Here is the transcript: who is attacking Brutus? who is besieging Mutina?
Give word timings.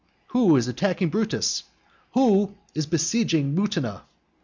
who 0.29 0.55
is 0.55 0.67
attacking 0.67 1.09
Brutus? 1.09 1.61
who 2.13 2.55
is 2.73 2.87
besieging 2.87 3.53
Mutina? 3.55 4.01